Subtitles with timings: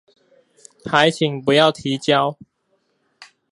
[0.83, 2.35] 還請不要提交